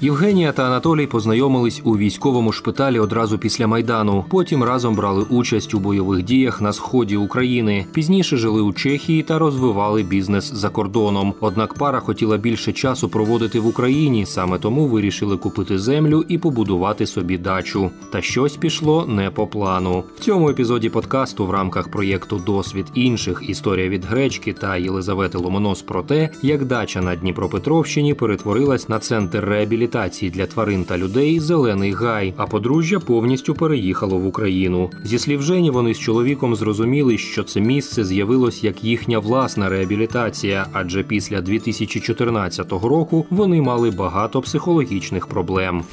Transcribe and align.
Євгенія 0.00 0.52
та 0.52 0.66
Анатолій 0.66 1.06
познайомились 1.06 1.80
у 1.84 1.96
військовому 1.96 2.52
шпиталі 2.52 2.98
одразу 2.98 3.38
після 3.38 3.66
майдану. 3.66 4.24
Потім 4.28 4.64
разом 4.64 4.94
брали 4.94 5.22
участь 5.22 5.74
у 5.74 5.78
бойових 5.78 6.22
діях 6.22 6.60
на 6.60 6.72
сході 6.72 7.16
України. 7.16 7.86
Пізніше 7.92 8.36
жили 8.36 8.62
у 8.62 8.72
Чехії 8.72 9.22
та 9.22 9.38
розвивали 9.38 10.02
бізнес 10.02 10.52
за 10.54 10.68
кордоном. 10.68 11.34
Однак 11.40 11.74
пара 11.74 12.00
хотіла 12.00 12.36
більше 12.36 12.72
часу 12.72 13.08
проводити 13.08 13.60
в 13.60 13.66
Україні, 13.66 14.26
саме 14.26 14.58
тому 14.58 14.86
вирішили 14.86 15.36
купити 15.36 15.78
землю 15.78 16.24
і 16.28 16.38
побудувати 16.38 17.06
собі 17.06 17.38
дачу. 17.38 17.90
Та 18.12 18.22
щось 18.22 18.56
пішло 18.56 19.06
не 19.06 19.30
по 19.30 19.46
плану. 19.46 20.04
В 20.16 20.20
цьому 20.20 20.50
епізоді 20.50 20.88
подкасту 20.88 21.46
в 21.46 21.50
рамках 21.50 21.88
проєкту 21.88 22.40
Досвід 22.46 22.86
інших 22.94 23.42
історія 23.48 23.88
від 23.88 24.04
гречки 24.04 24.52
та 24.52 24.76
Єлизавети 24.76 25.38
Ломонос 25.38 25.82
про 25.82 26.02
те, 26.02 26.30
як 26.42 26.64
дача 26.64 27.00
на 27.00 27.16
Дніпропетровщині 27.16 28.14
перетворилась 28.14 28.88
на 28.88 28.98
центр 28.98 29.44
реабілітації 29.44 29.87
реабілітації 29.88 30.30
для 30.30 30.46
тварин 30.46 30.84
та 30.84 30.98
людей 30.98 31.40
Зелений 31.40 31.92
Гай, 31.92 32.34
а 32.36 32.46
подружжя 32.46 33.00
повністю 33.00 33.54
переїхало 33.54 34.18
в 34.18 34.26
Україну. 34.26 34.90
Зі 35.04 35.18
слів 35.18 35.42
Жені, 35.42 35.70
вони 35.70 35.94
з 35.94 35.98
чоловіком 35.98 36.56
зрозуміли, 36.56 37.18
що 37.18 37.44
це 37.44 37.60
місце 37.60 38.04
з'явилось 38.04 38.64
як 38.64 38.84
їхня 38.84 39.18
власна 39.18 39.68
реабілітація, 39.68 40.66
адже 40.72 41.02
після 41.02 41.40
2014 41.40 42.72
року 42.72 43.26
вони 43.30 43.62
мали 43.62 43.90
багато 43.90 44.40
психологічних 44.40 45.26
проблем. 45.26 45.84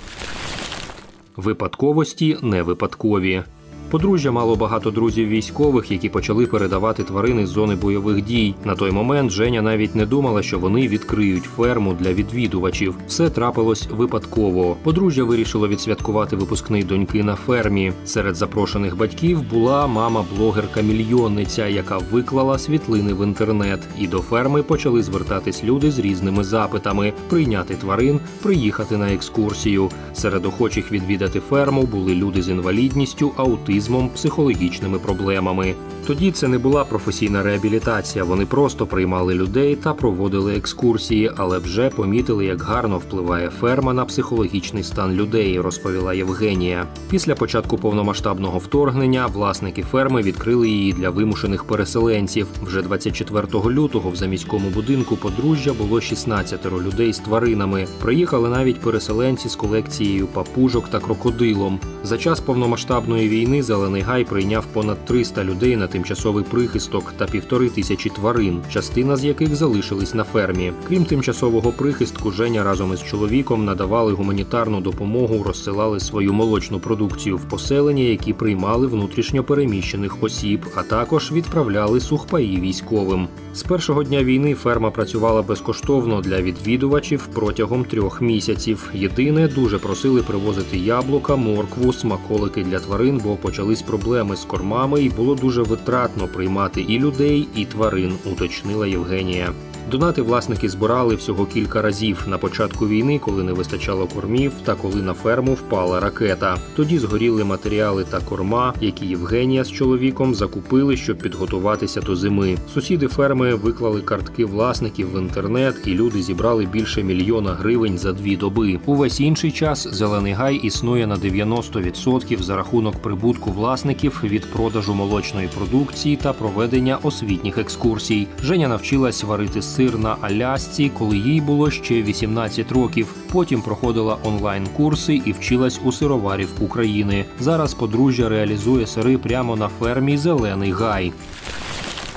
Випадковості 1.37 2.37
не 2.41 2.63
випадкові. 2.63 3.43
Подружжя 3.91 4.31
мало 4.31 4.55
багато 4.55 4.91
друзів 4.91 5.27
військових, 5.27 5.91
які 5.91 6.09
почали 6.09 6.45
передавати 6.45 7.03
тварини 7.03 7.45
з 7.45 7.49
зони 7.49 7.75
бойових 7.75 8.21
дій. 8.21 8.55
На 8.65 8.75
той 8.75 8.91
момент 8.91 9.31
Женя 9.31 9.61
навіть 9.61 9.95
не 9.95 10.05
думала, 10.05 10.43
що 10.43 10.59
вони 10.59 10.87
відкриють 10.87 11.43
ферму 11.43 11.93
для 11.93 12.13
відвідувачів. 12.13 12.95
Все 13.07 13.29
трапилось 13.29 13.87
випадково. 13.91 14.77
Подружжя 14.83 15.23
вирішило 15.23 15.67
відсвяткувати 15.67 16.35
випускний 16.35 16.83
доньки 16.83 17.23
на 17.23 17.35
фермі. 17.35 17.93
Серед 18.05 18.35
запрошених 18.35 18.97
батьків 18.97 19.41
була 19.41 19.87
мама-блогерка-мільйонниця, 19.87 21.67
яка 21.67 21.97
виклала 21.97 22.59
світлини 22.59 23.13
в 23.13 23.23
інтернет. 23.23 23.79
І 23.99 24.07
до 24.07 24.19
ферми 24.19 24.63
почали 24.63 25.03
звертатись 25.03 25.63
люди 25.63 25.91
з 25.91 25.99
різними 25.99 26.43
запитами: 26.43 27.13
прийняти 27.29 27.75
тварин, 27.75 28.19
приїхати 28.41 28.97
на 28.97 29.13
екскурсію. 29.13 29.89
Серед 30.13 30.45
охочих 30.45 30.91
відвідати 30.91 31.39
ферму 31.39 31.83
були 31.83 32.15
люди 32.15 32.41
з 32.41 32.49
інвалідністю, 32.49 33.31
аутизмом, 33.37 33.74
аутизмом, 33.75 34.09
психологічними 34.09 34.99
проблемами. 34.99 35.75
Тоді 36.07 36.31
це 36.31 36.47
не 36.47 36.57
була 36.57 36.83
професійна 36.83 37.43
реабілітація. 37.43 38.23
Вони 38.23 38.45
просто 38.45 38.85
приймали 38.85 39.33
людей 39.33 39.75
та 39.75 39.93
проводили 39.93 40.55
екскурсії, 40.55 41.31
але 41.37 41.59
вже 41.59 41.89
помітили, 41.89 42.45
як 42.45 42.61
гарно 42.61 42.97
впливає 42.97 43.49
ферма 43.49 43.93
на 43.93 44.05
психологічний 44.05 44.83
стан 44.83 45.11
людей, 45.11 45.59
розповіла 45.59 46.13
Євгенія. 46.13 46.87
Після 47.09 47.35
початку 47.35 47.77
повномасштабного 47.77 48.57
вторгнення 48.57 49.27
власники 49.27 49.83
ферми 49.83 50.21
відкрили 50.21 50.69
її 50.69 50.93
для 50.93 51.09
вимушених 51.09 51.63
переселенців. 51.63 52.47
Вже 52.63 52.81
24 52.81 53.47
лютого 53.65 54.09
в 54.09 54.15
заміському 54.15 54.69
будинку 54.69 55.15
подружжя 55.15 55.73
було 55.73 56.01
16 56.01 56.65
людей 56.65 57.13
з 57.13 57.19
тваринами. 57.19 57.87
Приїхали 58.01 58.49
навіть 58.49 58.81
переселенці 58.81 59.49
з 59.49 59.55
колекцією 59.55 60.27
папужок 60.27 60.87
та 60.87 60.99
крокодилом. 60.99 61.79
За 62.03 62.17
час 62.17 62.39
повномасштабної 62.39 63.29
війни 63.29 63.63
Зелений 63.65 64.01
Гай 64.01 64.23
прийняв 64.23 64.65
понад 64.65 65.05
300 65.05 65.43
людей 65.43 65.75
на 65.75 65.87
тимчасовий 65.87 66.43
прихисток 66.43 67.13
та 67.17 67.25
півтори 67.25 67.69
тисячі 67.69 68.09
тварин, 68.09 68.61
частина 68.73 69.15
з 69.15 69.25
яких 69.25 69.55
залишились 69.55 70.13
на 70.13 70.23
фермі. 70.23 70.73
Крім 70.87 71.05
тимчасового 71.05 71.71
прихистку, 71.71 72.31
Женя 72.31 72.63
разом 72.63 72.93
із 72.93 73.03
чоловіком 73.03 73.65
надавали 73.65 74.13
гуманітарну 74.13 74.81
допомогу, 74.81 75.43
розсилали 75.43 75.99
свою 75.99 76.33
молочну 76.33 76.79
продукцію 76.79 77.37
в 77.37 77.49
поселення, 77.49 78.03
які 78.03 78.33
приймали 78.33 78.87
внутрішньо 78.87 79.43
переміщених 79.43 80.23
осіб, 80.23 80.65
а 80.75 80.83
також 80.83 81.31
відправляли 81.31 81.99
сухпаї 81.99 82.59
військовим. 82.59 83.27
З 83.55 83.63
першого 83.63 84.03
дня 84.03 84.23
війни 84.23 84.53
ферма 84.53 84.91
працювала 84.91 85.41
безкоштовно 85.41 86.21
для 86.21 86.41
відвідувачів 86.41 87.27
протягом 87.33 87.85
трьох 87.85 88.21
місяців. 88.21 88.89
Єдине 88.93 89.47
дуже 89.47 89.77
просили 89.77 90.21
привозити 90.21 90.77
яблука, 90.77 91.35
моркву, 91.35 91.93
смаколики 91.93 92.63
для 92.63 92.79
тварин, 92.79 93.21
бо 93.23 93.35
почались 93.35 93.81
проблеми 93.81 94.35
з 94.35 94.45
кормами, 94.45 95.03
і 95.03 95.09
було 95.09 95.35
дуже 95.35 95.61
витратно 95.61 96.27
приймати 96.27 96.81
і 96.81 96.99
людей, 96.99 97.47
і 97.55 97.65
тварин, 97.65 98.13
уточнила 98.25 98.87
Євгенія. 98.87 99.53
Донати 99.91 100.21
власники 100.21 100.69
збирали 100.69 101.15
всього 101.15 101.45
кілька 101.45 101.81
разів 101.81 102.23
на 102.27 102.37
початку 102.37 102.87
війни, 102.87 103.19
коли 103.19 103.43
не 103.43 103.53
вистачало 103.53 104.07
кормів, 104.07 104.51
та 104.63 104.75
коли 104.75 105.01
на 105.01 105.13
ферму 105.13 105.53
впала 105.53 105.99
ракета. 105.99 106.57
Тоді 106.75 106.99
згоріли 106.99 107.43
матеріали 107.43 108.03
та 108.03 108.19
корма, 108.19 108.73
які 108.81 109.05
Євгенія 109.05 109.63
з 109.63 109.71
чоловіком 109.71 110.35
закупили, 110.35 110.97
щоб 110.97 111.17
підготуватися 111.17 112.01
до 112.01 112.15
зими. 112.15 112.57
Сусіди 112.73 113.07
ферми 113.07 113.55
виклали 113.55 114.01
картки 114.01 114.45
власників 114.45 115.13
в 115.13 115.19
інтернет, 115.19 115.75
і 115.85 115.93
люди 115.93 116.21
зібрали 116.21 116.65
більше 116.65 117.03
мільйона 117.03 117.53
гривень 117.53 117.97
за 117.97 118.13
дві 118.13 118.35
доби. 118.35 118.79
Увесь 118.85 119.19
інший 119.19 119.51
час 119.51 119.87
зелений 119.91 120.33
гай 120.33 120.55
існує 120.55 121.07
на 121.07 121.15
90% 121.15 122.41
за 122.41 122.55
рахунок 122.55 122.95
прибутку 122.95 123.51
власників 123.51 124.21
від 124.23 124.51
продажу 124.51 124.93
молочної 124.93 125.49
продукції 125.57 126.15
та 126.15 126.33
проведення 126.33 126.97
освітніх 127.03 127.57
екскурсій. 127.57 128.27
Женя 128.43 128.67
навчилась 128.67 129.23
варити 129.23 129.61
сир 129.75 129.97
на 129.97 130.17
Алясці, 130.21 130.91
коли 130.97 131.17
їй 131.17 131.41
було 131.41 131.71
ще 131.71 132.01
18 132.01 132.71
років. 132.71 133.15
Потім 133.31 133.61
проходила 133.61 134.17
онлайн-курси 134.23 135.21
і 135.25 135.31
вчилась 135.31 135.79
у 135.83 135.91
сироварів 135.91 136.49
України. 136.59 137.25
Зараз 137.39 137.73
подружжя 137.73 138.29
реалізує 138.29 138.87
сири 138.87 139.17
прямо 139.17 139.55
на 139.55 139.67
фермі 139.67 140.17
Зелений 140.17 140.71
Гай. 140.71 141.13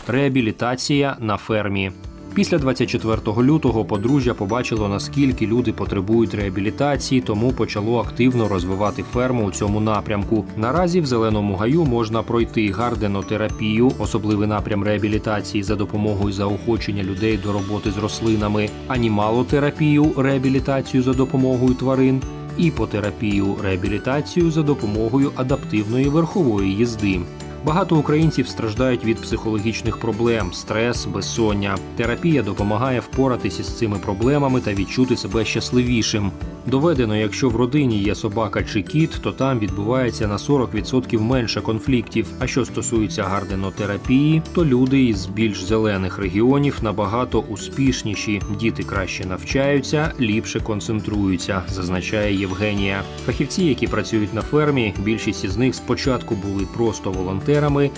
Реабілітація 0.07 1.17
на 1.21 1.37
фермі. 1.37 1.93
Після 2.39 2.59
24 2.59 3.19
лютого 3.43 3.85
подружжя 3.85 4.35
побачило, 4.35 4.89
наскільки 4.89 5.47
люди 5.47 5.73
потребують 5.73 6.35
реабілітації, 6.35 7.21
тому 7.21 7.53
почало 7.53 7.99
активно 8.01 8.49
розвивати 8.49 9.05
ферму 9.13 9.45
у 9.45 9.51
цьому 9.51 9.81
напрямку. 9.81 10.45
Наразі 10.57 11.01
в 11.01 11.07
зеленому 11.07 11.57
гаю 11.57 11.85
можна 11.85 12.23
пройти 12.23 12.71
гарденотерапію, 12.71 13.93
особливий 13.99 14.49
напрям 14.49 14.85
реабілітації 14.85 15.63
за 15.63 15.75
допомогою 15.75 16.33
заохочення 16.33 17.03
людей 17.03 17.37
до 17.37 17.53
роботи 17.53 17.91
з 17.91 17.99
рослинами, 17.99 18.69
анімалотерапію, 18.89 20.13
реабілітацію 20.17 21.03
за 21.03 21.13
допомогою 21.13 21.75
тварин, 21.75 22.23
іпотерапію, 22.59 23.57
реабілітацію 23.63 24.51
за 24.51 24.63
допомогою 24.63 25.33
адаптивної 25.37 26.09
верхової 26.09 26.75
їзди. 26.75 27.21
Багато 27.65 27.97
українців 27.97 28.49
страждають 28.49 29.05
від 29.05 29.21
психологічних 29.21 29.97
проблем, 29.97 30.53
стрес, 30.53 31.07
безсоння. 31.07 31.77
Терапія 31.97 32.43
допомагає 32.43 33.01
впоратися 33.01 33.63
з 33.63 33.79
цими 33.79 33.99
проблемами 33.99 34.61
та 34.61 34.75
відчути 34.75 35.17
себе 35.17 35.45
щасливішим. 35.45 36.31
Доведено, 36.67 37.17
якщо 37.17 37.49
в 37.49 37.57
родині 37.57 37.99
є 37.99 38.15
собака 38.15 38.63
чи 38.63 38.83
кіт, 38.83 39.11
то 39.23 39.33
там 39.33 39.59
відбувається 39.59 40.27
на 40.27 40.37
40% 40.37 41.21
менше 41.21 41.61
конфліктів. 41.61 42.27
А 42.39 42.47
що 42.47 42.65
стосується 42.65 43.23
гарденотерапії, 43.23 44.43
то 44.55 44.65
люди 44.65 45.05
із 45.05 45.27
більш 45.27 45.65
зелених 45.65 46.19
регіонів 46.19 46.79
набагато 46.83 47.41
успішніші. 47.41 48.43
Діти 48.61 48.83
краще 48.83 49.27
навчаються, 49.27 50.13
ліпше 50.21 50.61
концентруються, 50.61 51.63
зазначає 51.69 52.35
Євгенія. 52.35 53.03
Фахівці, 53.27 53.65
які 53.65 53.87
працюють 53.87 54.35
на 54.35 54.43
фермі, 54.43 54.95
більшість 55.05 55.45
із 55.45 55.57
них 55.57 55.75
спочатку 55.75 56.35
були 56.35 56.67
просто 56.77 57.11
волонтерами, 57.11 57.48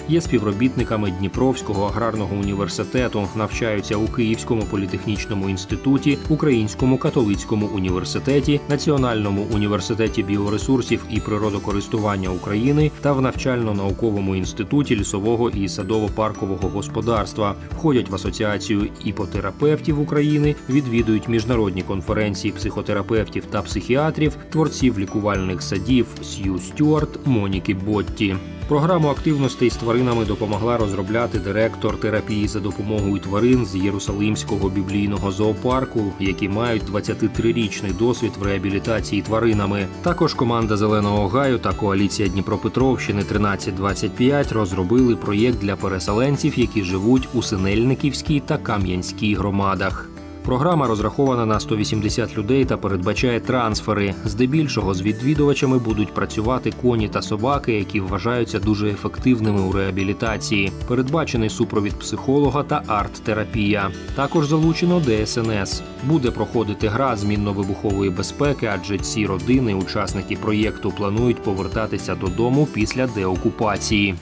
є 0.09 0.21
співробітниками 0.21 1.11
Дніпровського 1.11 1.87
аграрного 1.87 2.37
університету, 2.37 3.29
навчаються 3.37 3.97
у 3.97 4.07
Київському 4.07 4.63
політехнічному 4.63 5.49
інституті, 5.49 6.19
Українському 6.29 6.99
католицькому 6.99 7.67
університеті. 7.67 8.61
Національному 8.69 9.47
університеті 9.55 10.23
біоресурсів 10.23 11.05
і 11.11 11.21
природокористування 11.21 12.29
України 12.29 12.91
та 13.01 13.13
в 13.13 13.21
навчально-науковому 13.21 14.37
інституті 14.37 14.97
лісового 14.97 15.51
і 15.51 15.67
садово-паркового 15.67 16.71
господарства 16.71 17.55
входять 17.77 18.09
в 18.11 18.15
асоціацію 18.15 18.89
іпотерапевтів 19.05 20.01
України, 20.01 20.55
відвідують 20.69 21.29
міжнародні 21.29 21.83
конференції 21.83 22.53
психотерапевтів 22.53 23.45
та 23.51 23.63
психіатрів, 23.63 24.37
творців 24.51 24.99
лікувальних 24.99 25.63
садів 25.63 26.07
Сью 26.23 26.59
Стюарт, 26.59 27.27
Моніки 27.27 27.75
Ботті. 27.75 28.37
Програму 28.71 29.09
активностей 29.09 29.71
з 29.71 29.77
тваринами 29.77 30.25
допомогла 30.25 30.77
розробляти 30.77 31.39
директор 31.39 32.01
терапії 32.01 32.49
за 32.49 32.61
допомогою 32.61 33.19
тварин 33.19 33.67
з 33.67 33.77
Єрусалимського 33.77 34.69
біблійного 34.69 35.31
зоопарку, 35.31 36.13
які 36.21 36.49
мають 36.49 36.83
23-річний 36.83 37.97
досвід 37.97 38.33
в 38.39 38.43
реабілітації 38.43 39.23
тваринами. 39.23 39.87
Також 40.03 40.35
команда 40.35 40.77
Зеленого 40.77 41.29
Гаю 41.29 41.59
та 41.59 41.73
коаліція 41.73 42.29
Дніпропетровщини 42.29 43.21
1325 43.21 44.53
розробили 44.53 45.17
проєкт 45.17 45.59
для 45.59 45.77
переселенців, 45.77 46.59
які 46.59 46.85
живуть 46.85 47.29
у 47.35 47.43
Синельниківській 47.43 48.41
та 48.41 48.59
Кам'янській 48.59 49.35
громадах. 49.35 50.11
Програма 50.51 50.87
розрахована 50.87 51.47
на 51.47 51.61
180 51.61 52.39
людей 52.39 52.65
та 52.65 52.77
передбачає 52.77 53.41
трансфери. 53.41 54.15
Здебільшого 54.25 54.95
з 54.95 55.03
відвідувачами 55.03 55.79
будуть 55.79 56.15
працювати 56.15 56.73
коні 56.83 57.09
та 57.09 57.23
собаки, 57.23 57.73
які 57.73 58.01
вважаються 58.01 58.59
дуже 58.59 58.91
ефективними 58.91 59.61
у 59.61 59.73
реабілітації. 59.73 60.73
Передбачений 60.89 61.51
супровід 61.51 61.99
психолога 61.99 62.63
та 62.63 62.83
арт-терапія. 62.87 63.91
Також 64.17 64.47
залучено 64.47 65.01
ДСНС. 65.01 65.83
Буде 66.05 66.31
проходити 66.31 66.89
гра 66.89 67.17
змінно-вибухової 67.17 68.17
безпеки, 68.17 68.71
адже 68.75 68.99
ці 68.99 69.27
родини, 69.27 69.75
учасники 69.75 70.37
проєкту, 70.37 70.91
планують 70.91 71.43
повертатися 71.43 72.15
додому 72.15 72.69
після 72.73 73.07
деокупації. 73.07 74.15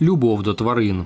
Любов 0.00 0.42
до 0.42 0.54
тварин. 0.54 1.04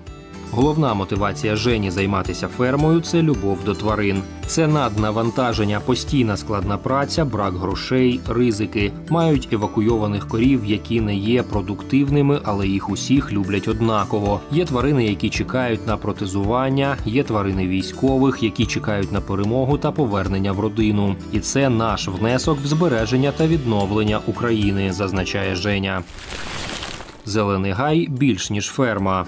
Головна 0.57 0.95
мотивація 0.95 1.57
Жені 1.57 1.91
займатися 1.91 2.49
фермою 2.49 3.01
це 3.01 3.23
любов 3.23 3.59
до 3.65 3.75
тварин. 3.75 4.23
Це 4.47 4.67
наднавантаження, 4.67 5.81
постійна 5.81 6.37
складна 6.37 6.79
праця, 6.79 7.25
брак 7.25 7.55
грошей, 7.55 8.21
ризики. 8.29 8.93
Мають 9.09 9.49
евакуйованих 9.53 10.29
корів, 10.29 10.65
які 10.65 11.01
не 11.01 11.17
є 11.17 11.43
продуктивними, 11.43 12.41
але 12.45 12.69
їх 12.69 12.91
усіх 12.91 13.33
люблять 13.33 13.69
однаково. 13.69 14.41
Є 14.53 14.65
тварини, 14.65 15.05
які 15.05 15.31
чекають 15.31 15.87
на 15.87 15.97
протезування, 15.97 16.97
є 17.05 17.23
тварини 17.23 17.69
військових, 17.69 18.43
які 18.43 18.67
чекають 18.67 19.13
на 19.13 19.21
перемогу 19.21 19.79
та 19.79 19.93
повернення 19.93 20.53
в 20.53 20.61
родину. 20.61 21.17
І 21.33 21.41
це 21.41 21.69
наш 21.69 22.09
внесок 22.09 22.59
в 22.65 22.67
збереження 22.67 23.33
та 23.33 23.47
відновлення 23.47 24.21
України, 24.27 24.93
зазначає 24.93 25.55
Женя. 25.55 26.03
Зелений 27.27 27.73
гай 27.73 28.07
більш 28.11 28.51
ніж 28.51 28.67
ферма. 28.67 29.27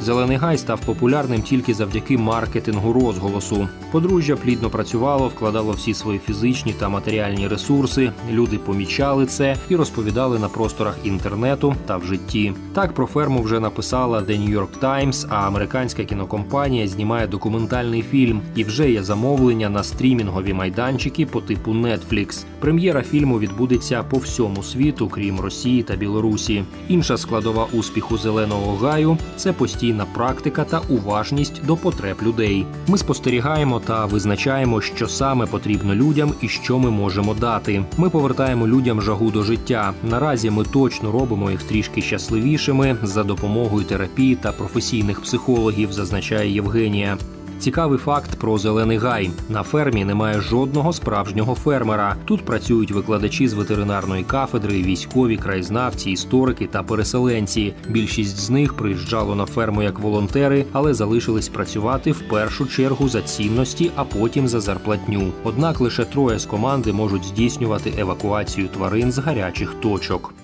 Зелений 0.00 0.36
гай 0.36 0.58
став 0.58 0.80
популярним 0.80 1.42
тільки 1.42 1.74
завдяки 1.74 2.18
маркетингу 2.18 2.92
розголосу. 2.92 3.68
Подружжя 3.92 4.36
плідно 4.36 4.70
працювало, 4.70 5.28
вкладало 5.28 5.72
всі 5.72 5.94
свої 5.94 6.18
фізичні 6.18 6.72
та 6.72 6.88
матеріальні 6.88 7.48
ресурси. 7.48 8.12
Люди 8.32 8.58
помічали 8.58 9.26
це 9.26 9.56
і 9.68 9.76
розповідали 9.76 10.38
на 10.38 10.48
просторах 10.48 10.96
інтернету 11.04 11.74
та 11.86 11.96
в 11.96 12.04
житті. 12.04 12.52
Так 12.74 12.92
про 12.92 13.06
ферму 13.06 13.42
вже 13.42 13.60
написала 13.60 14.20
The 14.20 14.48
New 14.48 14.58
York 14.58 14.80
Times, 14.80 15.26
а 15.30 15.46
американська 15.46 16.04
кінокомпанія 16.04 16.88
знімає 16.88 17.26
документальний 17.26 18.02
фільм 18.02 18.40
і 18.56 18.64
вже 18.64 18.90
є 18.90 19.02
замовлення 19.02 19.68
на 19.68 19.82
стрімінгові 19.82 20.52
майданчики 20.52 21.26
по 21.26 21.40
типу 21.40 21.72
Netflix. 21.72 22.44
Прем'єра 22.60 23.02
фільму 23.02 23.38
відбудеться 23.38 24.02
по 24.02 24.16
всьому 24.16 24.62
світу, 24.62 25.08
крім 25.08 25.40
Росії 25.40 25.82
та 25.82 25.96
Білорусі. 25.96 26.64
Інша 26.88 27.16
складова 27.16 27.66
успіху 27.72 28.18
зеленого 28.18 28.76
гаю 28.76 29.18
це 29.36 29.52
постійна 29.84 30.06
практика 30.14 30.64
та 30.64 30.80
уважність 30.88 31.66
до 31.66 31.76
потреб 31.76 32.16
людей. 32.22 32.66
Ми 32.86 32.98
спостерігаємо 32.98 33.80
та 33.80 34.06
визначаємо, 34.06 34.80
що 34.80 35.08
саме 35.08 35.46
потрібно 35.46 35.94
людям 35.94 36.32
і 36.40 36.48
що 36.48 36.78
ми 36.78 36.90
можемо 36.90 37.34
дати. 37.34 37.84
Ми 37.96 38.10
повертаємо 38.10 38.68
людям 38.68 39.02
жагу 39.02 39.30
до 39.30 39.42
життя. 39.42 39.92
Наразі 40.10 40.50
ми 40.50 40.64
точно 40.64 41.12
робимо 41.12 41.50
їх 41.50 41.62
трішки 41.62 42.02
щасливішими 42.02 42.96
за 43.02 43.24
допомогою 43.24 43.84
терапії 43.84 44.36
та 44.36 44.52
професійних 44.52 45.20
психологів, 45.20 45.92
зазначає 45.92 46.50
Євгенія. 46.50 47.18
Цікавий 47.58 47.98
факт 47.98 48.30
про 48.38 48.58
зелений 48.58 48.98
гай. 48.98 49.30
На 49.48 49.62
фермі 49.62 50.04
немає 50.04 50.40
жодного 50.40 50.92
справжнього 50.92 51.54
фермера. 51.54 52.16
Тут 52.24 52.44
працюють 52.44 52.90
викладачі 52.90 53.48
з 53.48 53.52
ветеринарної 53.52 54.24
кафедри, 54.24 54.82
військові, 54.82 55.36
краєзнавці, 55.36 56.10
історики 56.10 56.66
та 56.66 56.82
переселенці. 56.82 57.74
Більшість 57.88 58.36
з 58.36 58.50
них 58.50 58.74
приїжджало 58.74 59.34
на 59.34 59.46
ферму 59.46 59.82
як 59.82 59.98
волонтери, 59.98 60.64
але 60.72 60.94
залишились 60.94 61.48
працювати 61.48 62.12
в 62.12 62.20
першу 62.20 62.66
чергу 62.66 63.08
за 63.08 63.22
цінності, 63.22 63.90
а 63.96 64.04
потім 64.04 64.48
за 64.48 64.60
зарплатню. 64.60 65.32
Однак 65.44 65.80
лише 65.80 66.04
троє 66.04 66.38
з 66.38 66.46
команди 66.46 66.92
можуть 66.92 67.24
здійснювати 67.24 67.92
евакуацію 67.98 68.68
тварин 68.68 69.12
з 69.12 69.18
гарячих 69.18 69.74
точок. 69.74 70.34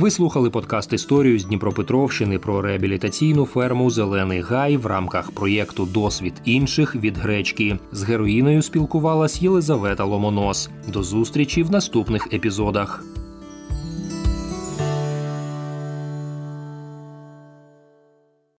Ви 0.00 0.10
слухали 0.10 0.50
подкаст 0.50 0.92
історію 0.92 1.38
з 1.38 1.44
Дніпропетровщини 1.44 2.38
про 2.38 2.62
реабілітаційну 2.62 3.46
ферму 3.46 3.90
Зелений 3.90 4.40
Гай 4.40 4.76
в 4.76 4.86
рамках 4.86 5.30
проєкту 5.30 5.86
Досвід 5.86 6.32
інших 6.44 6.96
від 6.96 7.18
гречки. 7.18 7.78
З 7.92 8.02
героїною 8.02 8.62
спілкувалась 8.62 9.42
Єлизавета 9.42 10.04
Ломонос. 10.04 10.70
До 10.92 11.02
зустрічі 11.02 11.62
в 11.62 11.70
наступних 11.70 12.34
епізодах. 12.34 13.04